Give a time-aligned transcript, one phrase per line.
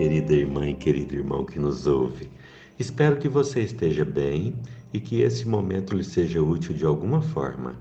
[0.00, 2.30] querida irmã e querido irmão que nos ouve.
[2.78, 4.54] Espero que você esteja bem
[4.94, 7.76] e que esse momento lhe seja útil de alguma forma.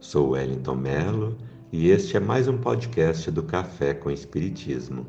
[0.00, 1.38] Sou Wellington Mello
[1.70, 5.06] e este é mais um podcast do Café com Espiritismo.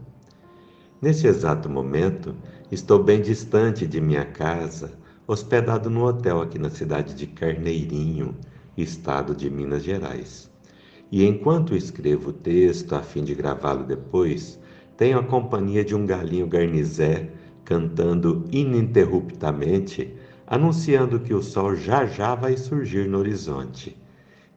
[1.01, 2.35] Nesse exato momento,
[2.71, 4.91] estou bem distante de minha casa,
[5.25, 8.37] hospedado no hotel aqui na cidade de Carneirinho,
[8.77, 10.47] estado de Minas Gerais.
[11.11, 14.61] E enquanto escrevo o texto a fim de gravá-lo depois,
[15.01, 17.31] tenho a companhia de um galinho garnizé
[17.65, 20.13] cantando ininterruptamente,
[20.45, 23.97] anunciando que o sol já já vai surgir no horizonte.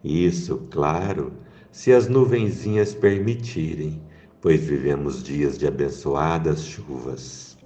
[0.05, 1.33] Isso, claro,
[1.73, 4.03] se as nuvenzinhas permitirem,
[4.39, 7.57] pois vivemos dias de abençoadas chuvas.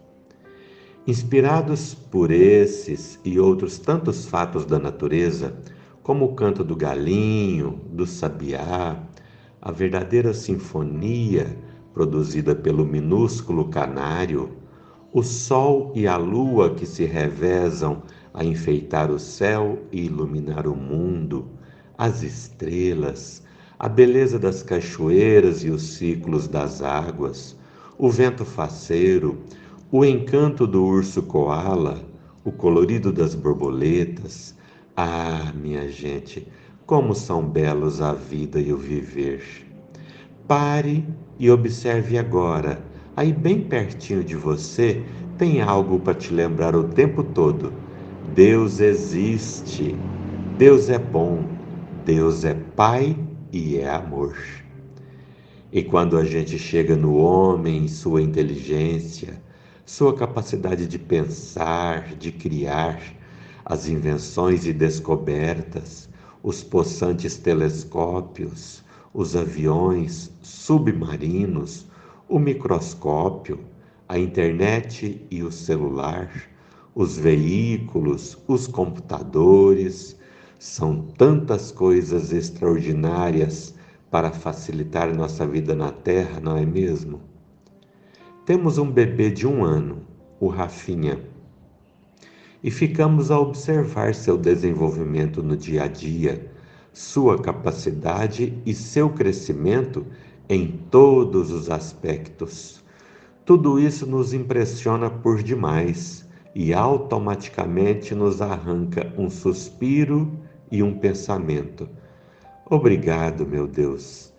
[1.04, 5.52] Inspirados por esses e outros tantos fatos da natureza,
[6.00, 9.02] como o canto do galinho, do sabiá,
[9.60, 11.66] a verdadeira sinfonia
[11.98, 14.50] produzida pelo minúsculo canário,
[15.12, 20.76] o sol e a lua que se revezam a enfeitar o céu e iluminar o
[20.76, 21.48] mundo,
[21.98, 23.42] as estrelas,
[23.76, 27.56] a beleza das cachoeiras e os ciclos das águas,
[27.98, 29.36] o vento faceiro,
[29.90, 32.00] o encanto do urso coala,
[32.44, 34.54] o colorido das borboletas.
[34.96, 36.46] Ah, minha gente,
[36.86, 39.42] como são belos a vida e o viver.
[40.46, 41.04] Pare
[41.38, 42.82] e observe agora,
[43.16, 45.02] aí bem pertinho de você,
[45.36, 47.72] tem algo para te lembrar o tempo todo.
[48.34, 49.94] Deus existe,
[50.58, 51.44] Deus é bom,
[52.04, 53.16] Deus é Pai
[53.52, 54.36] e é amor.
[55.72, 59.40] E quando a gente chega no homem, sua inteligência,
[59.84, 63.00] sua capacidade de pensar, de criar,
[63.64, 66.08] as invenções e descobertas,
[66.42, 68.82] os possantes telescópios,
[69.12, 71.86] os aviões, submarinos,
[72.28, 73.60] o microscópio,
[74.08, 76.30] a internet e o celular,
[76.94, 80.18] os veículos, os computadores,
[80.58, 83.74] são tantas coisas extraordinárias
[84.10, 87.20] para facilitar nossa vida na Terra, não é mesmo?
[88.44, 90.02] Temos um bebê de um ano,
[90.40, 91.20] o Rafinha,
[92.62, 96.50] e ficamos a observar seu desenvolvimento no dia a dia
[96.92, 100.06] sua capacidade e seu crescimento
[100.48, 102.82] em todos os aspectos.
[103.44, 110.30] Tudo isso nos impressiona por demais e automaticamente nos arranca um suspiro
[110.70, 111.88] e um pensamento.
[112.68, 114.32] Obrigado, meu Deus.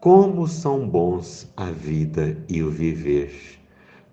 [0.00, 3.32] Como são bons a vida e o viver.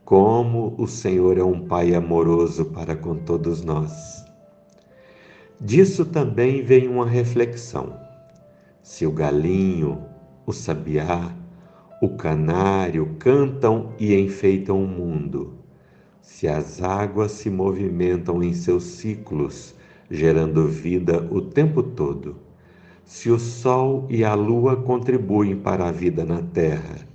[0.04, 4.33] Como o Senhor é um Pai amoroso para com todos nós.
[5.64, 7.98] Disso também vem uma reflexão.
[8.82, 10.04] Se o galinho,
[10.46, 11.34] o sabiá,
[12.02, 15.54] o canário cantam e enfeitam o mundo,
[16.22, 19.74] se as águas se movimentam em seus ciclos,
[20.12, 22.36] gerando vida o tempo todo,
[23.06, 27.08] se o sol e a lua contribuem para a vida na terra,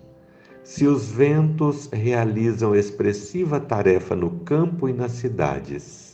[0.64, 6.07] se os ventos realizam expressiva tarefa no campo e nas cidades,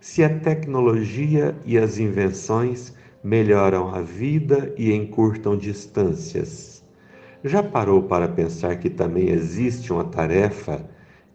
[0.00, 6.82] se a tecnologia e as invenções melhoram a vida e encurtam distâncias.
[7.44, 10.84] Já parou para pensar que também existe uma tarefa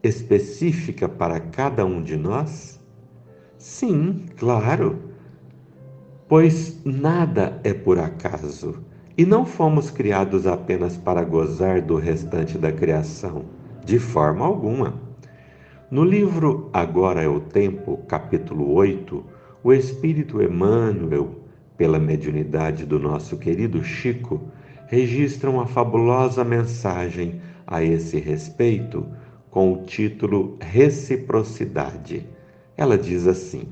[0.03, 2.79] específica para cada um de nós?
[3.57, 4.99] Sim, claro,
[6.27, 8.83] pois nada é por acaso
[9.17, 13.45] e não fomos criados apenas para gozar do restante da criação,
[13.83, 15.04] de forma alguma.
[15.91, 19.23] No livro Agora é o Tempo, capítulo 8,
[19.63, 21.35] o Espírito Emmanuel,
[21.77, 24.41] pela mediunidade do nosso querido Chico,
[24.87, 29.05] registra uma fabulosa mensagem a esse respeito
[29.51, 32.25] com o título Reciprocidade.
[32.75, 33.67] Ela diz assim: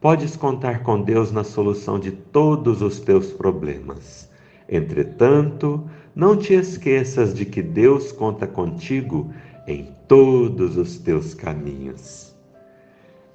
[0.00, 4.30] Podes contar com Deus na solução de todos os teus problemas.
[4.68, 5.82] Entretanto,
[6.14, 9.32] não te esqueças de que Deus conta contigo
[9.66, 12.34] em todos os teus caminhos.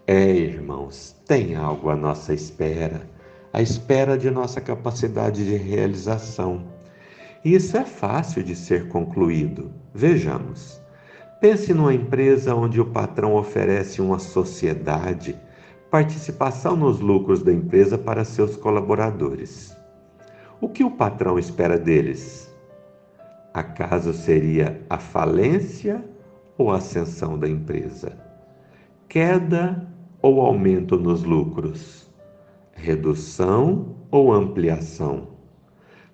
[0.06, 3.01] É, irmãos, tem algo à nossa espera,
[3.51, 6.65] à espera de nossa capacidade de realização.
[7.44, 9.71] Isso é fácil de ser concluído.
[9.94, 10.81] Vejamos.
[11.39, 15.38] Pense numa empresa onde o patrão oferece uma sociedade,
[15.91, 19.75] participação nos lucros da empresa para seus colaboradores.
[20.59, 22.51] O que o patrão espera deles?
[23.53, 26.03] Acaso seria a falência
[26.57, 28.18] ou ascensão da empresa?
[29.07, 29.88] Queda
[30.21, 32.09] ou aumento nos lucros?
[32.74, 35.30] Redução ou ampliação?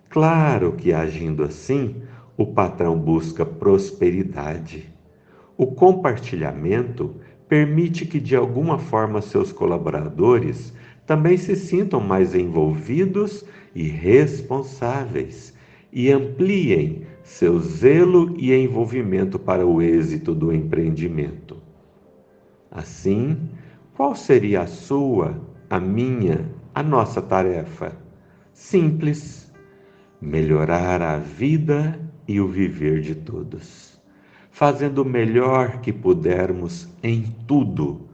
[0.10, 2.04] Claro que agindo assim,
[2.38, 4.92] o patrão busca prosperidade.
[5.58, 7.16] O compartilhamento
[7.48, 10.74] permite que, de alguma forma, seus colaboradores
[11.06, 13.44] também se sintam mais envolvidos
[13.76, 15.54] e responsáveis
[15.92, 21.58] e ampliem seu zelo e envolvimento para o êxito do empreendimento.
[22.70, 23.50] Assim,
[23.96, 27.98] qual seria a sua, a minha, a nossa tarefa?
[28.52, 29.52] Simples:
[30.22, 34.00] melhorar a vida e o viver de todos,
[34.52, 38.10] fazendo o melhor que pudermos em tudo,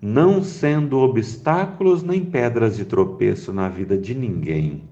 [0.00, 4.82] não sendo obstáculos nem pedras de tropeço na vida de ninguém,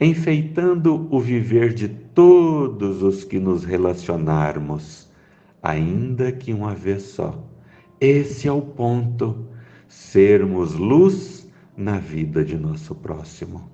[0.00, 5.10] enfeitando o viver de todos os que nos relacionarmos,
[5.62, 7.44] ainda que uma vez só.
[8.00, 9.46] Esse é o ponto,
[9.86, 13.70] sermos luz na vida de nosso próximo.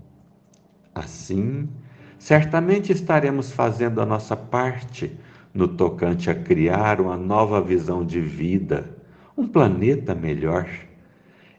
[0.93, 1.69] Assim,
[2.19, 5.17] certamente estaremos fazendo a nossa parte
[5.55, 8.97] no tocante a criar uma nova visão de vida,
[9.37, 10.69] um planeta melhor.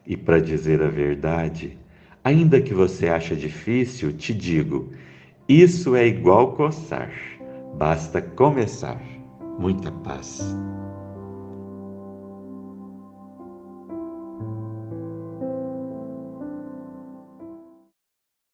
[0.06, 1.78] E para dizer a verdade,
[2.22, 4.92] ainda que você ache difícil, te digo,
[5.48, 7.10] isso é igual coçar,
[7.76, 9.00] basta começar.
[9.58, 10.54] Muita paz.